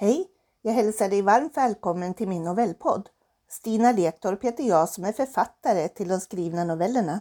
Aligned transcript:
Hej! 0.00 0.26
Jag 0.62 0.72
hälsar 0.72 1.08
dig 1.08 1.22
varmt 1.22 1.56
välkommen 1.56 2.14
till 2.14 2.28
min 2.28 2.44
novellpodd. 2.44 3.08
Stina 3.48 3.92
Lektorp 3.92 4.44
heter 4.44 4.64
jag 4.64 4.88
som 4.88 5.04
är 5.04 5.12
författare 5.12 5.88
till 5.88 6.08
de 6.08 6.20
skrivna 6.20 6.64
novellerna. 6.64 7.20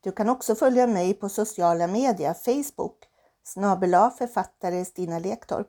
Du 0.00 0.12
kan 0.12 0.28
också 0.28 0.54
följa 0.54 0.86
mig 0.86 1.14
på 1.14 1.28
sociala 1.28 1.86
medier, 1.86 2.34
Facebook, 2.34 3.04
snabela 3.44 4.10
författare 4.10 4.84
Stina 4.84 5.18
Lektorp. 5.18 5.68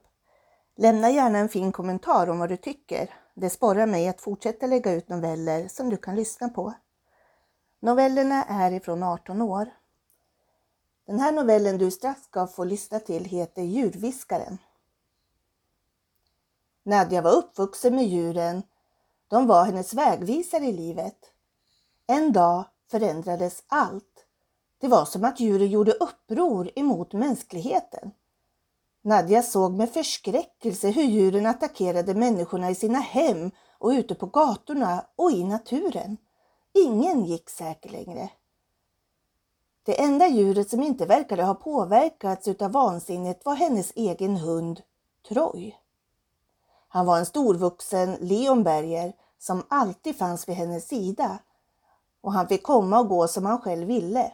Lämna 0.78 1.10
gärna 1.10 1.38
en 1.38 1.50
fin 1.50 1.72
kommentar 1.72 2.30
om 2.30 2.40
vad 2.40 2.50
du 2.50 2.58
tycker. 2.58 3.14
Det 3.34 3.50
sporrar 3.50 3.86
mig 3.86 4.08
att 4.08 4.22
fortsätta 4.22 4.68
lägga 4.68 4.94
ut 4.94 5.10
noveller 5.10 5.68
som 5.68 5.90
du 5.90 5.98
kan 5.98 6.16
lyssna 6.16 6.50
på. 6.50 6.74
Novellerna 7.80 8.44
är 8.44 8.72
ifrån 8.72 9.04
18 9.04 9.42
år. 9.42 9.70
Den 11.06 11.20
här 11.20 11.32
novellen 11.32 11.78
du 11.78 11.92
strax 11.92 12.24
ska 12.24 12.48
få 12.48 12.64
lyssna 12.64 13.00
till 13.00 13.26
heter 13.26 13.62
Djurviskaren. 13.62 14.58
Nadja 16.88 17.22
var 17.22 17.32
uppvuxen 17.32 17.96
med 17.96 18.08
djuren. 18.08 18.64
De 19.28 19.48
var 19.48 19.66
hennes 19.66 19.94
vägvisare 19.94 20.66
i 20.66 20.72
livet. 20.72 21.18
En 22.08 22.32
dag 22.32 22.66
förändrades 22.92 23.64
allt. 23.68 24.26
Det 24.82 24.88
var 24.88 25.06
som 25.06 25.24
att 25.24 25.40
djuren 25.40 25.68
gjorde 25.68 25.92
uppror 25.92 26.70
emot 26.76 27.14
mänskligheten. 27.14 28.12
Nadja 29.02 29.44
såg 29.44 29.74
med 29.74 29.90
förskräckelse 29.90 30.90
hur 30.90 31.04
djuren 31.04 31.46
attackerade 31.46 32.14
människorna 32.14 32.70
i 32.70 32.76
sina 32.76 33.00
hem 33.00 33.52
och 33.78 33.90
ute 33.90 34.16
på 34.16 34.26
gatorna 34.26 35.06
och 35.16 35.32
i 35.32 35.44
naturen. 35.44 36.18
Ingen 36.74 37.26
gick 37.26 37.50
säker 37.50 37.90
längre. 37.90 38.30
Det 39.84 40.02
enda 40.02 40.28
djuret 40.28 40.70
som 40.70 40.84
inte 40.84 41.06
verkade 41.06 41.44
ha 41.44 41.54
påverkats 41.54 42.48
utav 42.48 42.72
vansinnet 42.72 43.46
var 43.46 43.56
hennes 43.56 43.92
egen 43.96 44.38
hund 44.38 44.82
Troy. 45.28 45.76
Han 46.88 47.06
var 47.06 47.18
en 47.20 47.26
storvuxen 47.26 48.18
leonberger 48.22 49.14
som 49.40 49.64
alltid 49.68 50.18
fanns 50.18 50.50
vid 50.50 50.56
hennes 50.56 50.88
sida 50.88 51.40
och 52.22 52.34
han 52.34 52.48
fick 52.48 52.64
komma 52.64 53.00
och 53.00 53.08
gå 53.08 53.28
som 53.28 53.46
han 53.46 53.62
själv 53.62 53.88
ville. 53.88 54.32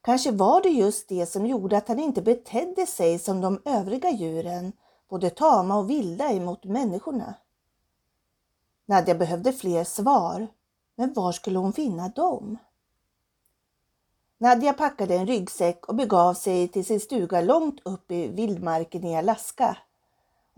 Kanske 0.00 0.32
var 0.32 0.62
det 0.62 0.68
just 0.68 1.08
det 1.08 1.26
som 1.26 1.46
gjorde 1.46 1.76
att 1.76 1.88
han 1.88 1.98
inte 1.98 2.22
betedde 2.22 2.86
sig 2.86 3.18
som 3.18 3.40
de 3.40 3.62
övriga 3.64 4.10
djuren, 4.10 4.72
både 5.08 5.30
tama 5.30 5.78
och 5.78 5.90
vilda 5.90 6.32
emot 6.32 6.64
människorna. 6.64 7.34
Nadja 8.86 9.14
behövde 9.14 9.52
fler 9.52 9.84
svar, 9.84 10.46
men 10.94 11.12
var 11.12 11.32
skulle 11.32 11.58
hon 11.58 11.72
finna 11.72 12.08
dem? 12.08 12.58
Nadja 14.38 14.72
packade 14.72 15.14
en 15.14 15.26
ryggsäck 15.26 15.88
och 15.88 15.94
begav 15.94 16.34
sig 16.34 16.68
till 16.68 16.84
sin 16.84 17.00
stuga 17.00 17.40
långt 17.40 17.80
upp 17.82 18.10
i 18.10 18.28
vildmarken 18.28 19.04
i 19.04 19.16
Alaska. 19.16 19.76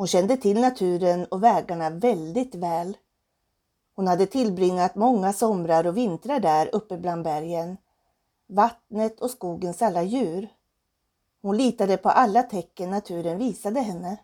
Hon 0.00 0.06
kände 0.06 0.36
till 0.36 0.60
naturen 0.60 1.24
och 1.24 1.42
vägarna 1.42 1.90
väldigt 1.90 2.54
väl. 2.54 2.96
Hon 3.96 4.06
hade 4.06 4.26
tillbringat 4.26 4.94
många 4.94 5.32
somrar 5.32 5.86
och 5.86 5.96
vintrar 5.96 6.40
där 6.40 6.74
uppe 6.74 6.96
bland 6.96 7.24
bergen, 7.24 7.76
vattnet 8.46 9.20
och 9.20 9.30
skogens 9.30 9.82
alla 9.82 10.02
djur. 10.02 10.48
Hon 11.42 11.56
litade 11.56 11.96
på 11.96 12.08
alla 12.08 12.42
tecken 12.42 12.90
naturen 12.90 13.38
visade 13.38 13.80
henne. 13.80 14.16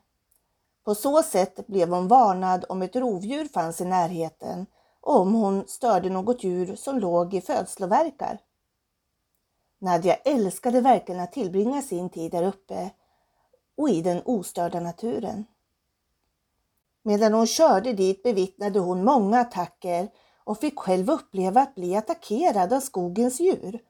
På 0.84 0.94
så 0.94 1.22
sätt 1.22 1.66
blev 1.66 1.88
hon 1.88 2.08
varnad 2.08 2.64
om 2.68 2.82
ett 2.82 2.96
rovdjur 2.96 3.48
fanns 3.48 3.80
i 3.80 3.84
närheten 3.84 4.66
och 5.00 5.20
om 5.20 5.34
hon 5.34 5.64
störde 5.66 6.10
något 6.10 6.44
djur 6.44 6.76
som 6.76 6.98
låg 6.98 7.34
i 7.34 7.40
födslovärkar. 7.40 8.38
Nadja 9.78 10.14
älskade 10.14 10.80
verkligen 10.80 11.20
att 11.20 11.32
tillbringa 11.32 11.82
sin 11.82 12.10
tid 12.10 12.30
där 12.30 12.42
uppe 12.42 12.90
och 13.76 13.88
i 13.88 14.02
den 14.02 14.22
ostörda 14.24 14.80
naturen. 14.80 15.44
Medan 17.06 17.32
hon 17.32 17.46
körde 17.46 17.92
dit 17.92 18.22
bevittnade 18.22 18.78
hon 18.78 19.04
många 19.04 19.40
attacker 19.40 20.08
och 20.44 20.58
fick 20.58 20.78
själv 20.78 21.10
uppleva 21.10 21.60
att 21.60 21.74
bli 21.74 21.96
attackerad 21.96 22.72
av 22.72 22.80
skogens 22.80 23.40
djur. 23.40 23.80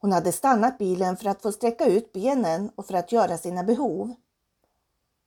Hon 0.00 0.12
hade 0.12 0.32
stannat 0.32 0.78
bilen 0.78 1.16
för 1.16 1.28
att 1.28 1.42
få 1.42 1.52
sträcka 1.52 1.86
ut 1.86 2.12
benen 2.12 2.70
och 2.76 2.86
för 2.86 2.94
att 2.94 3.12
göra 3.12 3.38
sina 3.38 3.64
behov. 3.64 4.14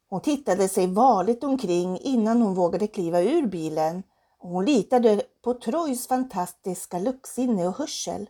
Hon 0.10 0.22
tittade 0.22 0.68
sig 0.68 0.88
varligt 0.88 1.44
omkring 1.44 2.00
innan 2.00 2.42
hon 2.42 2.54
vågade 2.54 2.88
kliva 2.88 3.22
ur 3.22 3.48
bilen 3.48 4.04
och 4.38 4.50
hon 4.50 4.66
litade 4.66 5.22
på 5.42 5.54
Trojs 5.54 6.08
fantastiska 6.08 7.00
luktsinne 7.00 7.68
och 7.68 7.78
hörsel. 7.78 8.30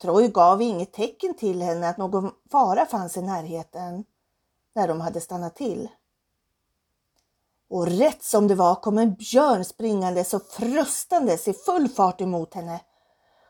Troj 0.00 0.28
gav 0.28 0.62
inget 0.62 0.92
tecken 0.92 1.34
till 1.34 1.62
henne 1.62 1.88
att 1.88 1.98
någon 1.98 2.30
fara 2.50 2.86
fanns 2.86 3.16
i 3.16 3.22
närheten 3.22 4.04
när 4.74 4.88
de 4.88 5.00
hade 5.00 5.20
stannat 5.20 5.56
till. 5.56 5.88
Och 7.72 7.86
rätt 7.86 8.22
som 8.22 8.48
det 8.48 8.54
var 8.54 8.74
kom 8.74 8.98
en 8.98 9.14
björn 9.14 9.64
springandes 9.64 10.34
och 10.34 10.42
fröstandes 10.42 11.48
i 11.48 11.52
full 11.52 11.88
fart 11.88 12.20
emot 12.20 12.54
henne. 12.54 12.80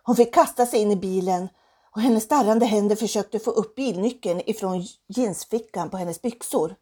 Hon 0.02 0.16
fick 0.16 0.34
kasta 0.34 0.66
sig 0.66 0.80
in 0.80 0.90
i 0.90 0.96
bilen 0.96 1.48
och 1.94 2.00
hennes 2.00 2.28
darrande 2.28 2.66
händer 2.66 2.96
försökte 2.96 3.38
få 3.38 3.50
upp 3.50 3.74
bilnyckeln 3.74 4.40
ifrån 4.46 4.86
jeansfickan 5.06 5.90
på 5.90 5.96
hennes 5.96 6.22
byxor. 6.22 6.76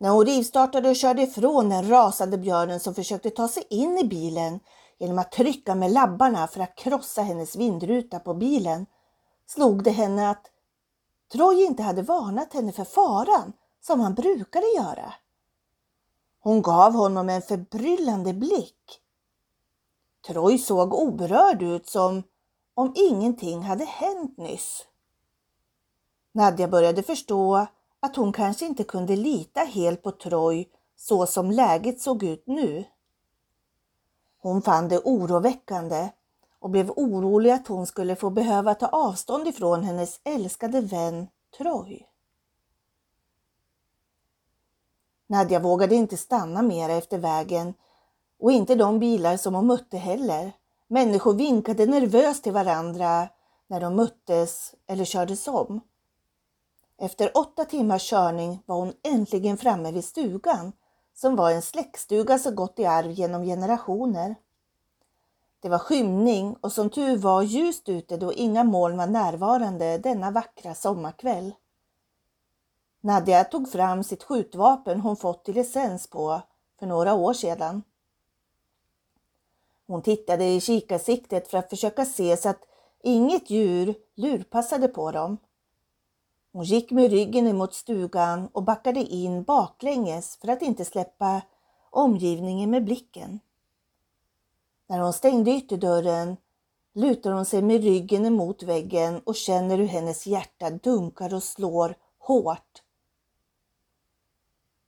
När 0.00 0.10
hon 0.10 0.26
rivstartade 0.26 0.88
och 0.88 0.96
körde 0.96 1.22
ifrån 1.22 1.68
den 1.68 1.88
rasande 1.88 2.38
björnen 2.38 2.80
som 2.80 2.94
försökte 2.94 3.30
ta 3.30 3.48
sig 3.48 3.66
in 3.70 3.98
i 3.98 4.04
bilen 4.04 4.60
genom 4.98 5.18
att 5.18 5.32
trycka 5.32 5.74
med 5.74 5.90
labbarna 5.90 6.46
för 6.46 6.60
att 6.60 6.76
krossa 6.76 7.22
hennes 7.22 7.56
vindruta 7.56 8.18
på 8.18 8.34
bilen 8.34 8.86
slog 9.46 9.82
det 9.82 9.90
henne 9.90 10.30
att 10.30 10.46
Troy 11.32 11.64
inte 11.64 11.82
hade 11.82 12.02
varnat 12.02 12.52
henne 12.52 12.72
för 12.72 12.84
faran 12.84 13.52
som 13.80 14.00
han 14.00 14.14
brukade 14.14 14.66
göra. 14.76 15.12
Hon 16.48 16.62
gav 16.62 16.92
honom 16.92 17.28
en 17.28 17.42
förbryllande 17.42 18.34
blick. 18.34 19.00
Troy 20.26 20.58
såg 20.58 20.94
oberörd 20.94 21.62
ut 21.62 21.88
som 21.88 22.22
om 22.74 22.92
ingenting 22.96 23.62
hade 23.62 23.84
hänt 23.84 24.38
nyss. 24.38 24.86
Nadja 26.32 26.68
började 26.68 27.02
förstå 27.02 27.66
att 28.00 28.16
hon 28.16 28.32
kanske 28.32 28.66
inte 28.66 28.84
kunde 28.84 29.16
lita 29.16 29.60
helt 29.60 30.02
på 30.02 30.10
Troy 30.10 30.68
så 30.96 31.26
som 31.26 31.50
läget 31.50 32.00
såg 32.00 32.22
ut 32.22 32.46
nu. 32.46 32.84
Hon 34.38 34.62
fann 34.62 34.88
det 34.88 34.98
oroväckande 34.98 36.08
och 36.58 36.70
blev 36.70 36.90
orolig 36.90 37.50
att 37.50 37.68
hon 37.68 37.86
skulle 37.86 38.16
få 38.16 38.30
behöva 38.30 38.74
ta 38.74 38.86
avstånd 38.86 39.48
ifrån 39.48 39.82
hennes 39.82 40.20
älskade 40.24 40.80
vän 40.80 41.28
Troy. 41.58 42.06
Nadja 45.30 45.58
vågade 45.58 45.94
inte 45.94 46.16
stanna 46.16 46.62
mera 46.62 46.92
efter 46.92 47.18
vägen 47.18 47.74
och 48.40 48.52
inte 48.52 48.74
de 48.74 48.98
bilar 48.98 49.36
som 49.36 49.54
hon 49.54 49.66
mötte 49.66 49.96
heller. 49.96 50.52
Människor 50.86 51.34
vinkade 51.34 51.86
nervöst 51.86 52.42
till 52.42 52.52
varandra 52.52 53.28
när 53.66 53.80
de 53.80 53.96
möttes 53.96 54.74
eller 54.86 55.04
kördes 55.04 55.48
om. 55.48 55.80
Efter 56.98 57.38
åtta 57.38 57.64
timmars 57.64 58.10
körning 58.10 58.62
var 58.66 58.76
hon 58.76 58.92
äntligen 59.02 59.56
framme 59.56 59.92
vid 59.92 60.04
stugan 60.04 60.72
som 61.14 61.36
var 61.36 61.50
en 61.50 61.62
släktstuga 61.62 62.38
som 62.38 62.54
gått 62.54 62.78
i 62.78 62.84
arv 62.84 63.10
genom 63.10 63.42
generationer. 63.42 64.34
Det 65.60 65.68
var 65.68 65.78
skymning 65.78 66.56
och 66.60 66.72
som 66.72 66.90
tur 66.90 67.16
var 67.16 67.42
ljust 67.42 67.88
ute 67.88 68.16
då 68.16 68.32
inga 68.32 68.64
moln 68.64 68.96
var 68.96 69.06
närvarande 69.06 69.98
denna 69.98 70.30
vackra 70.30 70.74
sommarkväll. 70.74 71.54
Nadja 73.00 73.44
tog 73.44 73.68
fram 73.72 74.04
sitt 74.04 74.22
skjutvapen 74.22 75.00
hon 75.00 75.16
fått 75.16 75.48
i 75.48 75.52
licens 75.52 76.06
på 76.06 76.40
för 76.78 76.86
några 76.86 77.14
år 77.14 77.32
sedan. 77.32 77.82
Hon 79.86 80.02
tittade 80.02 80.44
i 80.44 80.60
kikarsiktet 80.60 81.48
för 81.48 81.58
att 81.58 81.70
försöka 81.70 82.04
se 82.04 82.36
så 82.36 82.48
att 82.48 82.62
inget 83.02 83.50
djur 83.50 83.94
lurpassade 84.14 84.88
på 84.88 85.10
dem. 85.10 85.38
Hon 86.52 86.64
gick 86.64 86.90
med 86.90 87.10
ryggen 87.10 87.46
emot 87.46 87.74
stugan 87.74 88.48
och 88.52 88.62
backade 88.62 89.00
in 89.00 89.42
baklänges 89.42 90.36
för 90.36 90.48
att 90.48 90.62
inte 90.62 90.84
släppa 90.84 91.42
omgivningen 91.90 92.70
med 92.70 92.84
blicken. 92.84 93.40
När 94.86 94.98
hon 94.98 95.12
stängde 95.12 95.50
ytterdörren 95.50 96.36
lutar 96.92 97.32
hon 97.32 97.44
sig 97.44 97.62
med 97.62 97.82
ryggen 97.82 98.26
emot 98.26 98.62
väggen 98.62 99.20
och 99.24 99.36
känner 99.36 99.78
hur 99.78 99.86
hennes 99.86 100.26
hjärta 100.26 100.70
dunkar 100.70 101.34
och 101.34 101.42
slår 101.42 101.94
hårt. 102.18 102.82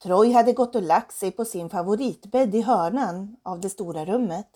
Troy 0.02 0.32
hade 0.32 0.52
gått 0.52 0.74
och 0.74 0.82
lagt 0.82 1.14
sig 1.14 1.30
på 1.30 1.44
sin 1.44 1.70
favoritbädd 1.70 2.54
i 2.54 2.60
hörnan 2.60 3.36
av 3.42 3.60
det 3.60 3.70
stora 3.70 4.04
rummet. 4.04 4.48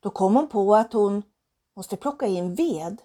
Då 0.00 0.10
kom 0.10 0.36
hon 0.36 0.48
på 0.48 0.76
att 0.76 0.92
hon 0.92 1.22
måste 1.74 1.96
plocka 1.96 2.26
in 2.26 2.54
ved. 2.54 3.02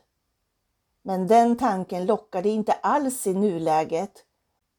Men 1.02 1.28
den 1.28 1.58
tanken 1.58 2.06
lockade 2.06 2.50
inte 2.50 2.74
alls 2.74 3.28
i 3.28 3.34
nuläget 3.34 4.24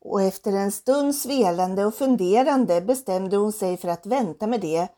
och 0.00 0.23
efter 0.23 0.53
en 0.53 0.73
stunds 0.73 1.26
velande 1.26 1.85
och 1.85 1.94
funderande 1.94 2.81
bestämde 2.81 3.37
hon 3.37 3.53
sig 3.53 3.76
för 3.76 3.88
att 3.88 4.06
vänta 4.06 4.47
med 4.47 4.61
det 4.61 4.88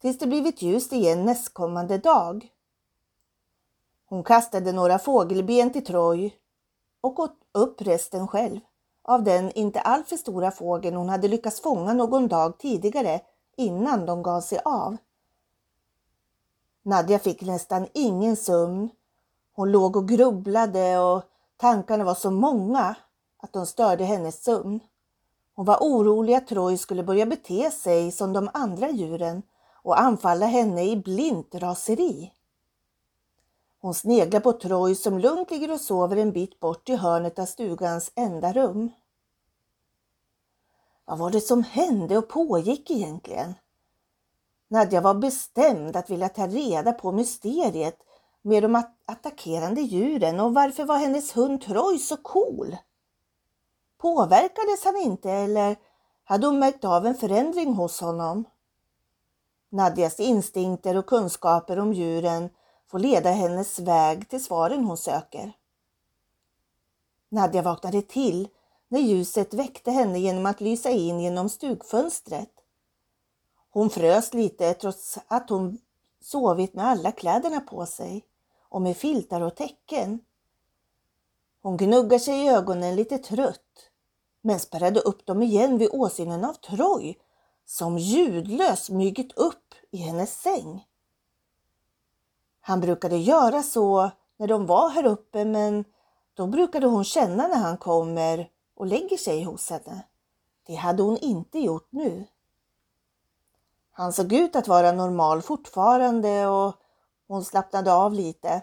tills 0.00 0.18
det 0.18 0.26
blivit 0.26 0.62
ljust 0.62 0.92
igen 0.92 1.24
nästkommande 1.24 1.98
dag. 1.98 2.48
Hon 4.04 4.24
kastade 4.24 4.72
några 4.72 4.98
fågelben 4.98 5.72
till 5.72 5.84
Troy 5.84 6.34
och 7.00 7.18
åt 7.18 7.38
upp 7.52 7.82
resten 7.82 8.28
själv 8.28 8.60
av 9.04 9.22
den 9.22 9.52
inte 9.52 9.80
alltför 9.80 10.16
stora 10.16 10.50
fågeln 10.50 10.96
hon 10.96 11.08
hade 11.08 11.28
lyckats 11.28 11.60
fånga 11.60 11.94
någon 11.94 12.28
dag 12.28 12.58
tidigare 12.58 13.20
innan 13.56 14.06
de 14.06 14.22
gav 14.22 14.40
sig 14.40 14.58
av. 14.64 14.96
Nadja 16.82 17.18
fick 17.18 17.42
nästan 17.42 17.86
ingen 17.92 18.36
sömn. 18.36 18.90
Hon 19.52 19.72
låg 19.72 19.96
och 19.96 20.08
grubblade 20.08 20.98
och 20.98 21.22
tankarna 21.56 22.04
var 22.04 22.14
så 22.14 22.30
många 22.30 22.94
att 23.38 23.52
de 23.52 23.66
störde 23.66 24.04
hennes 24.04 24.44
sömn. 24.44 24.80
Hon 25.54 25.66
var 25.66 25.78
orolig 25.80 26.34
att 26.34 26.46
Troy 26.46 26.78
skulle 26.78 27.02
börja 27.02 27.26
bete 27.26 27.70
sig 27.70 28.12
som 28.12 28.32
de 28.32 28.50
andra 28.54 28.90
djuren 28.90 29.42
och 29.82 30.00
anfalla 30.00 30.46
henne 30.46 30.84
i 30.84 30.96
blint 30.96 31.54
raseri. 31.54 32.32
Hon 33.82 33.94
sneglar 33.94 34.40
på 34.40 34.52
Troy 34.52 34.94
som 34.94 35.18
lugnt 35.18 35.50
ligger 35.50 35.72
och 35.72 35.80
sover 35.80 36.16
en 36.16 36.32
bit 36.32 36.60
bort 36.60 36.88
i 36.88 36.96
hörnet 36.96 37.38
av 37.38 37.46
stugans 37.46 38.12
enda 38.14 38.52
rum. 38.52 38.90
Vad 41.04 41.18
var 41.18 41.30
det 41.30 41.40
som 41.40 41.62
hände 41.62 42.18
och 42.18 42.28
pågick 42.28 42.90
egentligen? 42.90 43.54
Nadja 44.68 45.00
var 45.00 45.14
bestämd 45.14 45.96
att 45.96 46.10
vilja 46.10 46.28
ta 46.28 46.46
reda 46.46 46.92
på 46.92 47.12
mysteriet 47.12 47.98
med 48.42 48.62
de 48.62 48.82
attackerande 49.06 49.80
djuren 49.80 50.40
och 50.40 50.54
varför 50.54 50.84
var 50.84 50.98
hennes 50.98 51.36
hund 51.36 51.62
Troy 51.62 51.98
så 51.98 52.16
cool? 52.16 52.76
Påverkades 53.98 54.84
han 54.84 54.96
inte 54.96 55.30
eller 55.30 55.76
hade 56.24 56.46
hon 56.46 56.58
märkt 56.58 56.84
av 56.84 57.06
en 57.06 57.14
förändring 57.14 57.74
hos 57.74 58.00
honom? 58.00 58.44
Nadjas 59.68 60.20
instinkter 60.20 60.96
och 60.96 61.06
kunskaper 61.06 61.78
om 61.78 61.92
djuren 61.92 62.50
får 62.92 62.98
leda 62.98 63.30
hennes 63.30 63.78
väg 63.78 64.28
till 64.28 64.44
svaren 64.44 64.84
hon 64.84 64.96
söker. 64.96 65.52
Nadja 67.28 67.62
vaknade 67.62 68.02
till 68.02 68.48
när 68.88 69.00
ljuset 69.00 69.54
väckte 69.54 69.90
henne 69.90 70.18
genom 70.18 70.46
att 70.46 70.60
lysa 70.60 70.90
in 70.90 71.20
genom 71.20 71.48
stugfönstret. 71.48 72.50
Hon 73.70 73.90
frös 73.90 74.34
lite 74.34 74.74
trots 74.74 75.18
att 75.26 75.50
hon 75.50 75.78
sovit 76.20 76.74
med 76.74 76.86
alla 76.86 77.12
kläderna 77.12 77.60
på 77.60 77.86
sig 77.86 78.24
och 78.68 78.82
med 78.82 78.96
filtar 78.96 79.40
och 79.40 79.56
täcken. 79.56 80.20
Hon 81.62 81.76
gnuggar 81.76 82.18
sig 82.18 82.44
i 82.44 82.48
ögonen 82.48 82.96
lite 82.96 83.18
trött 83.18 83.90
men 84.40 84.60
spärrade 84.60 85.00
upp 85.00 85.26
dem 85.26 85.42
igen 85.42 85.78
vid 85.78 85.88
åsynen 85.92 86.44
av 86.44 86.54
Troj 86.54 87.18
som 87.64 87.98
ljudlöst 87.98 88.84
smugit 88.84 89.32
upp 89.32 89.74
i 89.90 89.96
hennes 89.96 90.40
säng. 90.40 90.86
Han 92.64 92.80
brukade 92.80 93.16
göra 93.16 93.62
så 93.62 94.10
när 94.36 94.46
de 94.46 94.66
var 94.66 94.88
här 94.90 95.06
uppe 95.06 95.44
men 95.44 95.84
då 96.34 96.46
brukade 96.46 96.86
hon 96.86 97.04
känna 97.04 97.46
när 97.46 97.58
han 97.58 97.76
kommer 97.76 98.50
och 98.74 98.86
lägger 98.86 99.16
sig 99.16 99.42
hos 99.42 99.70
henne. 99.70 100.02
Det 100.66 100.74
hade 100.74 101.02
hon 101.02 101.18
inte 101.18 101.58
gjort 101.58 101.88
nu. 101.90 102.26
Han 103.92 104.12
såg 104.12 104.32
ut 104.32 104.56
att 104.56 104.68
vara 104.68 104.92
normal 104.92 105.42
fortfarande 105.42 106.46
och 106.46 106.74
hon 107.28 107.44
slappnade 107.44 107.92
av 107.92 108.12
lite. 108.12 108.62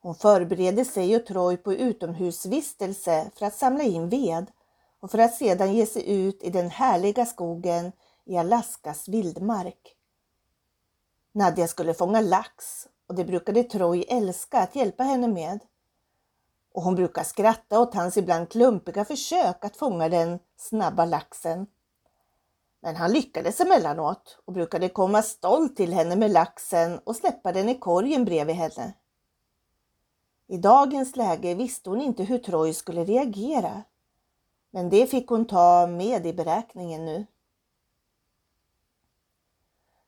Hon 0.00 0.14
förberedde 0.14 0.84
sig 0.84 1.16
och 1.16 1.26
Troy 1.26 1.56
på 1.56 1.72
utomhusvistelse 1.74 3.30
för 3.34 3.46
att 3.46 3.54
samla 3.54 3.82
in 3.82 4.08
ved 4.08 4.46
och 5.00 5.10
för 5.10 5.18
att 5.18 5.34
sedan 5.34 5.74
ge 5.74 5.86
sig 5.86 6.10
ut 6.10 6.42
i 6.42 6.50
den 6.50 6.70
härliga 6.70 7.26
skogen 7.26 7.92
i 8.24 8.36
Alaskas 8.36 9.08
vildmark. 9.08 9.95
Nadja 11.36 11.68
skulle 11.68 11.94
fånga 11.94 12.20
lax 12.20 12.88
och 13.06 13.14
det 13.14 13.24
brukade 13.24 13.62
Troy 13.62 14.04
älska 14.08 14.58
att 14.58 14.76
hjälpa 14.76 15.02
henne 15.04 15.28
med. 15.28 15.60
Och 16.72 16.82
hon 16.82 16.94
brukar 16.94 17.22
skratta 17.22 17.80
åt 17.80 17.94
hans 17.94 18.16
ibland 18.16 18.48
klumpiga 18.50 19.04
försök 19.04 19.64
att 19.64 19.76
fånga 19.76 20.08
den 20.08 20.38
snabba 20.56 21.04
laxen. 21.04 21.66
Men 22.80 22.96
han 22.96 23.12
lyckades 23.12 23.60
emellanåt 23.60 24.38
och 24.44 24.52
brukade 24.52 24.88
komma 24.88 25.22
stolt 25.22 25.76
till 25.76 25.92
henne 25.92 26.16
med 26.16 26.30
laxen 26.30 26.98
och 27.04 27.16
släppa 27.16 27.52
den 27.52 27.68
i 27.68 27.78
korgen 27.78 28.24
bredvid 28.24 28.56
henne. 28.56 28.92
I 30.46 30.58
dagens 30.58 31.16
läge 31.16 31.54
visste 31.54 31.90
hon 31.90 32.00
inte 32.00 32.22
hur 32.22 32.38
Troy 32.38 32.72
skulle 32.72 33.04
reagera. 33.04 33.82
Men 34.70 34.88
det 34.88 35.06
fick 35.06 35.28
hon 35.28 35.44
ta 35.44 35.86
med 35.86 36.26
i 36.26 36.32
beräkningen 36.32 37.04
nu. 37.04 37.26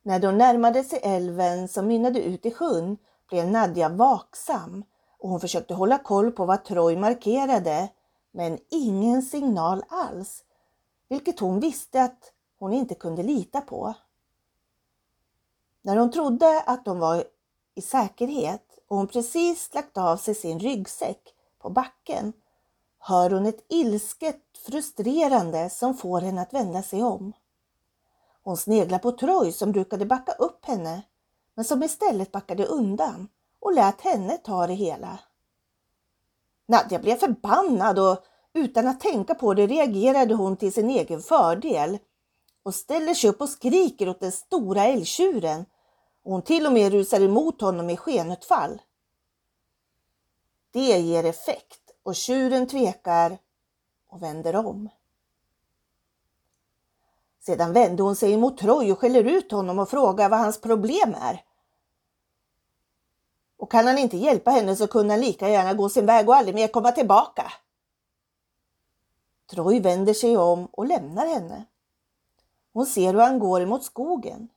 När 0.09 0.19
de 0.19 0.39
närmade 0.39 0.85
sig 0.85 1.01
älven 1.03 1.69
som 1.69 1.87
mynnade 1.87 2.23
ut 2.23 2.47
i 2.47 2.51
sjön 2.51 2.97
blev 3.29 3.47
Nadja 3.47 3.89
vaksam 3.89 4.85
och 5.19 5.29
hon 5.29 5.41
försökte 5.41 5.75
hålla 5.75 5.99
koll 5.99 6.33
på 6.33 6.45
vad 6.45 6.65
Troy 6.65 6.97
markerade 6.97 7.89
men 8.33 8.59
ingen 8.71 9.23
signal 9.23 9.85
alls, 9.89 10.45
vilket 11.09 11.41
hon 11.41 11.61
visste 11.61 12.03
att 12.03 12.33
hon 12.59 12.73
inte 12.73 12.95
kunde 12.95 13.23
lita 13.23 13.61
på. 13.61 13.95
När 15.83 15.97
hon 15.97 16.11
trodde 16.11 16.63
att 16.67 16.85
de 16.85 16.99
var 16.99 17.25
i 17.75 17.83
säkerhet 17.83 18.79
och 18.89 18.97
hon 18.97 19.09
precis 19.09 19.75
lagt 19.75 19.99
av 19.99 20.17
sig 20.17 20.35
sin 20.35 20.61
ryggsäck 20.61 21.35
på 21.59 21.71
backen 21.71 22.33
hör 22.99 23.31
hon 23.31 23.47
ett 23.47 23.67
ilsket 23.69 24.43
frustrerande 24.67 25.71
som 25.71 25.95
får 25.95 26.21
henne 26.21 26.43
att 26.43 26.55
vända 26.55 26.83
sig 26.83 27.03
om. 27.03 27.33
Hon 28.49 28.57
sneglar 28.57 28.99
på 28.99 29.13
Troy 29.13 29.53
som 29.53 29.73
brukade 29.73 30.07
backa 30.07 30.33
upp 30.33 30.65
henne 30.65 31.03
men 31.55 31.65
som 31.65 31.83
istället 31.83 32.33
backade 32.33 32.67
undan 32.67 33.29
och 33.61 33.73
lät 33.73 34.01
henne 34.01 34.37
ta 34.37 34.67
det 34.67 34.75
hela. 34.75 35.19
Nadja 36.67 36.99
blev 36.99 37.17
förbannad 37.17 37.99
och 37.99 38.25
utan 38.53 38.87
att 38.87 39.01
tänka 39.01 39.35
på 39.35 39.55
det 39.55 39.67
reagerade 39.67 40.35
hon 40.35 40.57
till 40.57 40.73
sin 40.73 40.91
egen 40.91 41.21
fördel 41.21 41.99
och 42.63 42.75
ställer 42.75 43.15
sig 43.15 43.31
upp 43.31 43.41
och 43.41 43.49
skriker 43.49 44.09
åt 44.09 44.21
den 44.21 44.33
stora 44.33 44.85
älgtjuren 44.85 45.65
och 46.25 46.33
hon 46.33 46.43
till 46.43 46.67
och 46.67 46.73
med 46.73 46.93
rusar 46.93 47.21
emot 47.21 47.61
honom 47.61 47.91
i 47.91 47.97
skenutfall. 47.97 48.83
Det 50.71 50.99
ger 50.99 51.25
effekt 51.25 51.91
och 52.03 52.15
tjuren 52.15 52.67
tvekar 52.67 53.39
och 54.09 54.23
vänder 54.23 54.57
om. 54.57 54.89
Sedan 57.49 57.73
vände 57.73 58.03
hon 58.03 58.17
sig 58.17 58.37
mot 58.37 58.59
Troy 58.59 58.93
och 58.93 58.99
skäller 58.99 59.25
ut 59.25 59.53
honom 59.53 59.79
och 59.79 59.91
frågar 59.91 60.29
vad 60.29 60.39
hans 60.39 60.61
problem 60.61 61.15
är. 61.21 61.45
Och 63.57 63.71
kan 63.71 63.87
han 63.87 63.99
inte 63.99 64.17
hjälpa 64.17 64.51
henne 64.51 64.77
så 64.77 64.87
kunde 64.87 65.15
han 65.15 65.21
lika 65.21 65.49
gärna 65.49 65.75
gå 65.75 65.89
sin 65.89 66.07
väg 66.07 66.29
och 66.29 66.37
aldrig 66.37 66.55
mer 66.55 66.69
komma 66.69 66.93
tillbaka. 66.93 67.53
Troy 69.51 69.81
vänder 69.81 70.15
sig 70.15 70.37
om 70.37 70.67
och 70.67 70.87
lämnar 70.87 71.27
henne. 71.27 71.65
Hon 72.73 72.87
ser 72.87 73.13
hur 73.13 73.21
han 73.21 73.39
går 73.39 73.61
emot 73.61 73.85
skogen. 73.85 74.49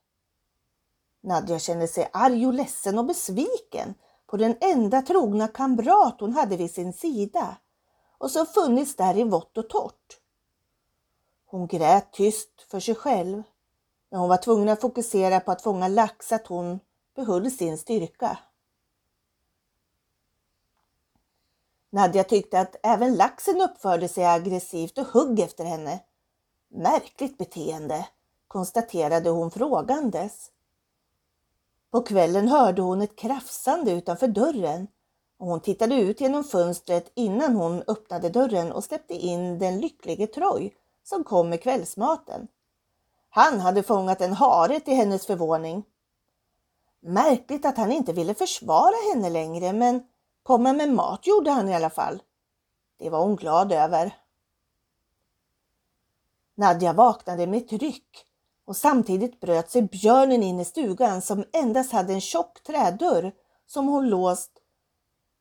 Nadja 1.21 1.59
känner 1.59 1.87
sig 1.87 2.09
arg 2.13 2.47
och 2.47 2.53
ledsen 2.53 2.99
och 2.99 3.05
besviken 3.05 3.93
på 4.27 4.37
den 4.37 4.55
enda 4.61 5.01
trogna 5.01 5.47
kamrat 5.47 6.15
hon 6.19 6.33
hade 6.33 6.57
vid 6.57 6.73
sin 6.73 6.93
sida 6.93 7.57
och 8.17 8.31
som 8.31 8.45
funnits 8.45 8.95
där 8.95 9.17
i 9.17 9.23
vått 9.23 9.57
och 9.57 9.69
torrt. 9.69 10.20
Hon 11.51 11.67
grät 11.67 12.11
tyst 12.11 12.61
för 12.67 12.79
sig 12.79 12.95
själv. 12.95 13.43
När 14.09 14.19
hon 14.19 14.29
var 14.29 14.37
tvungen 14.37 14.69
att 14.69 14.81
fokusera 14.81 15.39
på 15.39 15.51
att 15.51 15.61
fånga 15.61 15.87
lax 15.87 16.31
att 16.31 16.47
hon 16.47 16.79
behöll 17.15 17.51
sin 17.51 17.77
styrka. 17.77 18.39
Nadja 21.89 22.23
tyckte 22.23 22.59
att 22.59 22.75
även 22.83 23.15
laxen 23.15 23.61
uppförde 23.61 24.07
sig 24.07 24.25
aggressivt 24.25 24.97
och 24.97 25.07
hugg 25.07 25.39
efter 25.39 25.65
henne. 25.65 25.99
Märkligt 26.69 27.37
beteende, 27.37 28.07
konstaterade 28.47 29.29
hon 29.29 29.51
frågandes. 29.51 30.51
På 31.89 32.01
kvällen 32.01 32.47
hörde 32.47 32.81
hon 32.81 33.01
ett 33.01 33.15
krafsande 33.15 33.91
utanför 33.91 34.27
dörren 34.27 34.87
och 35.37 35.47
hon 35.47 35.61
tittade 35.61 35.95
ut 35.95 36.21
genom 36.21 36.43
fönstret 36.43 37.11
innan 37.15 37.55
hon 37.55 37.83
öppnade 37.87 38.29
dörren 38.29 38.71
och 38.71 38.83
släppte 38.83 39.13
in 39.13 39.59
den 39.59 39.79
lycklige 39.79 40.27
Troy 40.27 40.73
som 41.03 41.23
kom 41.23 41.49
med 41.49 41.63
kvällsmaten. 41.63 42.47
Han 43.29 43.59
hade 43.59 43.83
fångat 43.83 44.21
en 44.21 44.33
hare 44.33 44.79
till 44.79 44.95
hennes 44.95 45.25
förvåning. 45.25 45.83
Märkligt 46.99 47.65
att 47.65 47.77
han 47.77 47.91
inte 47.91 48.13
ville 48.13 48.33
försvara 48.33 48.95
henne 49.13 49.29
längre, 49.29 49.73
men 49.73 50.03
komma 50.43 50.73
med 50.73 50.89
mat 50.89 51.27
gjorde 51.27 51.51
han 51.51 51.69
i 51.69 51.75
alla 51.75 51.89
fall. 51.89 52.21
Det 52.99 53.09
var 53.09 53.19
hon 53.19 53.35
glad 53.35 53.71
över. 53.71 54.17
Nadja 56.55 56.93
vaknade 56.93 57.47
med 57.47 57.61
ett 57.61 57.73
ryck 57.73 58.25
och 58.65 58.77
samtidigt 58.77 59.39
bröt 59.39 59.71
sig 59.71 59.81
björnen 59.81 60.43
in 60.43 60.59
i 60.59 60.65
stugan 60.65 61.21
som 61.21 61.43
endast 61.53 61.91
hade 61.91 62.13
en 62.13 62.21
tjock 62.21 62.63
trädörr 62.63 63.33
som 63.65 63.87
hon 63.87 64.09
låst 64.09 64.51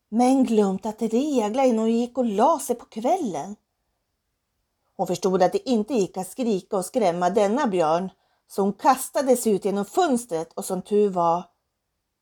men 0.09 0.43
glömt 0.43 0.85
att 0.85 1.01
regla 1.01 1.65
innan 1.65 1.79
hon 1.79 1.91
gick 1.91 2.17
och 2.17 2.25
la 2.25 2.59
sig 2.59 2.75
på 2.75 2.85
kvällen. 2.85 3.55
Hon 4.97 5.07
förstod 5.07 5.43
att 5.43 5.51
det 5.51 5.69
inte 5.69 5.93
gick 5.93 6.17
att 6.17 6.27
skrika 6.27 6.77
och 6.77 6.85
skrämma 6.85 7.29
denna 7.29 7.67
björn 7.67 8.09
så 8.47 8.61
hon 8.61 8.73
kastades 8.73 9.47
ut 9.47 9.65
genom 9.65 9.85
fönstret 9.85 10.53
och 10.53 10.65
som 10.65 10.81
tur 10.81 11.09
var 11.09 11.43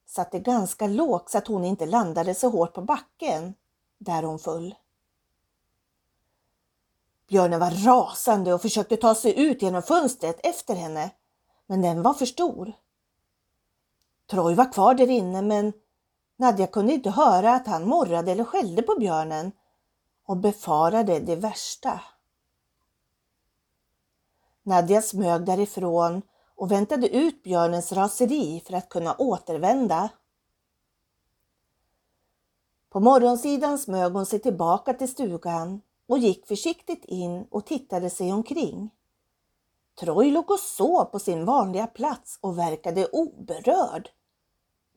satt 0.08 0.32
det 0.32 0.40
ganska 0.40 0.88
lågt 0.88 1.30
så 1.30 1.38
att 1.38 1.48
hon 1.48 1.66
inte 1.66 1.86
landade 1.86 2.36
så 2.36 2.50
hårt 2.50 2.74
på 2.74 2.82
backen 2.82 3.54
där 3.98 4.24
hon 4.24 4.40
föll. 4.40 4.76
Björnen 7.28 7.60
var 7.60 7.72
rasande 7.72 8.54
och 8.54 8.62
försökte 8.62 8.98
ta 8.98 9.16
sig 9.16 9.40
ut 9.40 9.62
genom 9.62 9.82
fönstret 9.82 10.40
efter 10.44 10.76
henne, 10.76 11.12
men 11.66 11.82
den 11.82 12.02
var 12.02 12.14
för 12.14 12.26
stor. 12.26 12.74
Troy 14.30 14.56
var 14.56 14.74
kvar 14.74 14.94
där 14.94 15.10
inne 15.10 15.42
men 15.42 15.74
Nadja 16.38 16.68
kunde 16.68 16.94
inte 16.94 17.10
höra 17.10 17.54
att 17.54 17.68
han 17.68 17.88
morrade 17.88 18.32
eller 18.32 18.44
skällde 18.44 18.82
på 18.82 18.96
björnen 19.00 19.52
och 20.26 20.38
befarade 20.38 21.20
det 21.20 21.36
värsta. 21.36 22.02
Nadja 24.70 25.02
smög 25.02 25.46
därifrån 25.46 26.22
och 26.56 26.72
väntade 26.72 27.10
ut 27.10 27.44
björnens 27.44 27.92
raseri 27.92 28.64
för 28.66 28.74
att 28.74 28.90
kunna 28.90 29.16
återvända. 29.18 30.10
På 32.90 33.00
morgonsidan 33.00 33.78
smög 33.78 34.14
hon 34.14 34.26
sig 34.26 34.40
tillbaka 34.40 34.94
till 34.94 35.12
stugan 35.12 35.82
och 36.08 36.18
gick 36.18 36.48
försiktigt 36.48 37.06
in 37.06 37.48
och 37.52 37.66
tittade 37.66 38.10
sig 38.10 38.34
omkring. 38.34 38.90
Troy 40.00 40.32
låg 40.32 40.52
och 40.52 40.60
sov 40.60 41.06
på 41.06 41.20
sin 41.20 41.46
vanliga 41.46 41.88
plats 41.88 42.40
och 42.42 42.58
verkade 42.58 43.08
oberörd. 43.08 44.10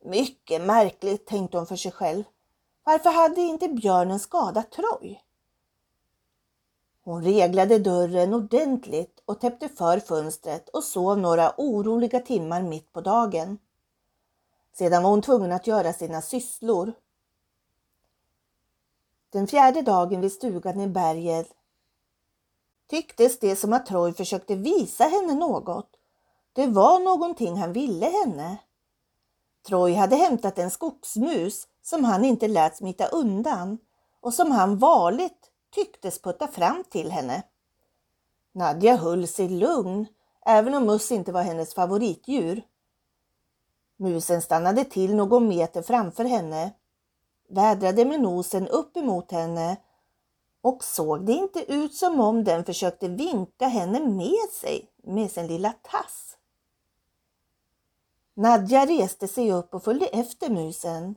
Mycket 0.04 0.62
märkligt, 0.62 1.26
tänkte 1.26 1.56
hon 1.56 1.66
för 1.66 1.76
sig 1.76 1.92
själv. 1.92 2.24
Varför 2.84 3.10
hade 3.10 3.40
inte 3.40 3.68
björnen 3.68 4.20
skadat 4.20 4.70
Troy? 4.70 5.20
Hon 7.04 7.24
reglade 7.24 7.78
dörren 7.78 8.34
ordentligt 8.34 9.22
och 9.24 9.40
täppte 9.40 9.68
för 9.68 10.00
fönstret 10.00 10.68
och 10.68 10.84
sov 10.84 11.18
några 11.18 11.52
oroliga 11.56 12.20
timmar 12.20 12.62
mitt 12.62 12.92
på 12.92 13.00
dagen. 13.00 13.58
Sedan 14.72 15.02
var 15.02 15.10
hon 15.10 15.22
tvungen 15.22 15.52
att 15.52 15.66
göra 15.66 15.92
sina 15.92 16.22
sysslor. 16.22 16.92
Den 19.30 19.46
fjärde 19.46 19.82
dagen 19.82 20.20
vid 20.20 20.32
stugan 20.32 20.80
i 20.80 20.86
berget 20.86 21.48
tycktes 22.86 23.38
det 23.38 23.56
som 23.56 23.72
att 23.72 23.86
Troy 23.86 24.12
försökte 24.12 24.54
visa 24.54 25.04
henne 25.04 25.34
något. 25.34 25.90
Det 26.52 26.66
var 26.66 26.98
någonting 26.98 27.56
han 27.56 27.72
ville 27.72 28.06
henne. 28.06 28.56
Troy 29.66 29.94
hade 29.94 30.16
hämtat 30.16 30.58
en 30.58 30.70
skogsmus 30.70 31.68
som 31.82 32.04
han 32.04 32.24
inte 32.24 32.48
lät 32.48 32.76
smita 32.76 33.06
undan 33.06 33.78
och 34.20 34.34
som 34.34 34.50
han 34.50 34.78
varligt 34.78 35.51
tycktes 35.72 36.22
putta 36.22 36.48
fram 36.48 36.84
till 36.90 37.10
henne. 37.10 37.42
Nadja 38.52 38.96
höll 38.96 39.26
sig 39.26 39.48
lugn, 39.48 40.06
även 40.46 40.74
om 40.74 40.86
möss 40.86 41.12
inte 41.12 41.32
var 41.32 41.42
hennes 41.42 41.74
favoritdjur. 41.74 42.62
Musen 43.96 44.42
stannade 44.42 44.84
till 44.84 45.14
någon 45.14 45.48
meter 45.48 45.82
framför 45.82 46.24
henne, 46.24 46.72
vädrade 47.48 48.04
med 48.04 48.20
nosen 48.20 48.68
upp 48.68 48.96
emot 48.96 49.30
henne 49.30 49.76
och 50.60 50.84
såg 50.84 51.26
det 51.26 51.32
inte 51.32 51.72
ut 51.72 51.94
som 51.94 52.20
om 52.20 52.44
den 52.44 52.64
försökte 52.64 53.08
vinka 53.08 53.68
henne 53.68 54.00
med 54.00 54.48
sig 54.52 54.90
med 55.02 55.30
sin 55.30 55.46
lilla 55.46 55.74
tass. 55.82 56.36
Nadja 58.34 58.86
reste 58.86 59.28
sig 59.28 59.52
upp 59.52 59.74
och 59.74 59.84
följde 59.84 60.06
efter 60.06 60.50
musen 60.50 61.16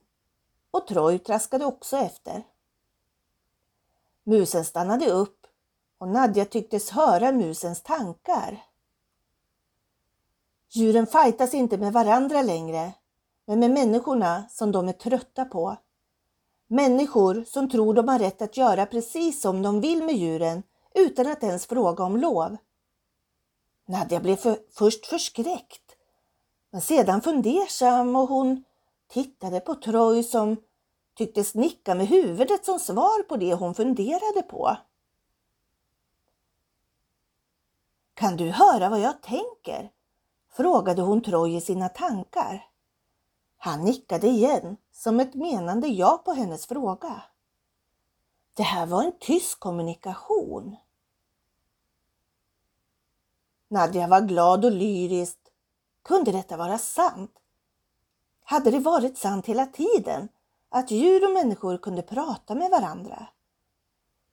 och 0.71 0.88
Troy 0.88 1.19
traskade 1.19 1.65
också 1.65 1.97
efter. 1.97 2.43
Musen 4.27 4.65
stannade 4.65 5.12
upp 5.12 5.48
och 5.98 6.08
Nadja 6.08 6.46
tycktes 6.46 6.89
höra 6.89 7.32
musens 7.32 7.84
tankar. 7.84 8.63
Djuren 10.70 11.08
fightas 11.08 11.53
inte 11.53 11.77
med 11.77 11.94
varandra 11.94 12.41
längre, 12.41 12.94
men 13.46 13.60
med 13.60 13.72
människorna 13.72 14.44
som 14.50 14.72
de 14.72 14.88
är 14.88 14.94
trötta 14.94 15.46
på. 15.46 15.77
Människor 16.67 17.44
som 17.48 17.70
tror 17.70 17.94
de 17.94 18.08
har 18.08 18.20
rätt 18.20 18.41
att 18.41 18.58
göra 18.58 18.86
precis 18.86 19.41
som 19.41 19.62
de 19.62 19.82
vill 19.82 20.03
med 20.03 20.15
djuren 20.15 20.63
utan 20.94 21.27
att 21.27 21.44
ens 21.44 21.65
fråga 21.65 22.03
om 22.03 22.17
lov. 22.17 22.58
Nadja 23.88 24.20
blev 24.20 24.36
för, 24.36 24.58
först 24.72 25.05
förskräckt, 25.05 25.96
men 26.72 26.82
sedan 26.82 27.22
fundersam 27.22 28.15
och 28.15 28.29
hon 28.29 28.63
tittade 29.08 29.60
på 29.60 29.75
Troy 29.75 30.24
som 30.24 30.58
tycktes 31.15 31.55
nicka 31.55 31.95
med 31.95 32.07
huvudet 32.07 32.65
som 32.65 32.79
svar 32.79 33.24
på 33.24 33.38
det 33.38 33.53
hon 33.53 33.75
funderade 33.75 34.41
på. 34.41 34.77
Kan 38.13 38.38
du 38.38 38.50
höra 38.50 38.89
vad 38.89 39.00
jag 39.00 39.22
tänker? 39.22 39.91
frågade 40.50 41.01
hon 41.01 41.22
Troy 41.22 41.55
i 41.55 41.62
sina 41.62 41.89
tankar. 41.89 42.69
Han 43.57 43.81
nickade 43.81 44.27
igen 44.27 44.77
som 44.91 45.19
ett 45.19 45.34
menande 45.34 45.88
ja 45.88 46.22
på 46.25 46.34
hennes 46.34 46.65
fråga. 46.65 47.24
Det 48.53 48.63
här 48.63 48.86
var 48.86 49.03
en 49.03 49.19
tyst 49.19 49.60
kommunikation. 49.60 50.75
Nadja 53.67 54.07
var 54.07 54.22
glad 54.22 54.65
och 54.65 54.72
lyrisk. 54.72 55.38
Kunde 56.03 56.31
detta 56.31 56.57
vara 56.57 56.77
sant? 56.77 57.31
Hade 58.43 58.72
det 58.72 58.79
varit 58.79 59.17
sant 59.17 59.45
hela 59.45 59.65
tiden 59.65 60.29
att 60.75 60.91
djur 60.91 61.25
och 61.25 61.34
människor 61.34 61.77
kunde 61.77 62.01
prata 62.01 62.55
med 62.55 62.72
varandra? 62.72 63.27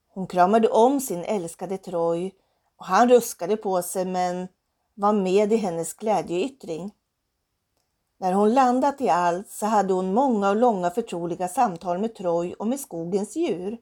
Hon 0.08 0.26
kramade 0.26 0.68
om 0.68 1.00
sin 1.00 1.24
älskade 1.24 1.78
Troy 1.78 2.32
och 2.76 2.86
han 2.86 3.08
ruskade 3.08 3.56
på 3.56 3.82
sig 3.82 4.04
men 4.04 4.48
var 4.94 5.12
med 5.12 5.52
i 5.52 5.56
hennes 5.56 5.94
glädjeyttring. 5.94 6.94
När 8.18 8.32
hon 8.32 8.54
landat 8.54 9.00
i 9.00 9.08
allt 9.08 9.50
så 9.50 9.66
hade 9.66 9.92
hon 9.92 10.14
många 10.14 10.50
och 10.50 10.56
långa 10.56 10.90
förtroliga 10.90 11.48
samtal 11.48 11.98
med 11.98 12.14
Troy 12.14 12.54
och 12.54 12.66
med 12.66 12.80
skogens 12.80 13.36
djur. 13.36 13.78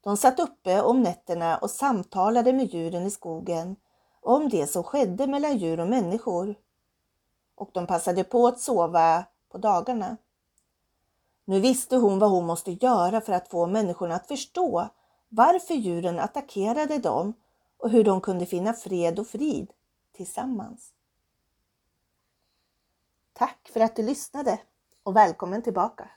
De 0.00 0.16
satt 0.16 0.40
uppe 0.40 0.82
om 0.82 1.02
nätterna 1.02 1.58
och 1.58 1.70
samtalade 1.70 2.52
med 2.52 2.74
djuren 2.74 3.06
i 3.06 3.10
skogen 3.10 3.76
om 4.20 4.48
det 4.48 4.66
som 4.66 4.84
skedde 4.84 5.26
mellan 5.26 5.56
djur 5.56 5.80
och 5.80 5.88
människor. 5.88 6.54
Och 7.54 7.70
de 7.72 7.86
passade 7.86 8.24
på 8.24 8.46
att 8.46 8.60
sova 8.60 9.24
på 9.52 9.58
dagarna. 9.58 10.16
Nu 11.48 11.60
visste 11.60 11.96
hon 11.96 12.18
vad 12.18 12.30
hon 12.30 12.46
måste 12.46 12.70
göra 12.72 13.20
för 13.20 13.32
att 13.32 13.48
få 13.48 13.66
människorna 13.66 14.14
att 14.14 14.26
förstå 14.28 14.88
varför 15.28 15.74
djuren 15.74 16.18
attackerade 16.18 16.98
dem 16.98 17.34
och 17.78 17.90
hur 17.90 18.04
de 18.04 18.20
kunde 18.20 18.46
finna 18.46 18.72
fred 18.72 19.18
och 19.18 19.26
frid 19.26 19.72
tillsammans. 20.12 20.92
Tack 23.32 23.70
för 23.72 23.80
att 23.80 23.96
du 23.96 24.02
lyssnade 24.02 24.60
och 25.02 25.16
välkommen 25.16 25.62
tillbaka! 25.62 26.10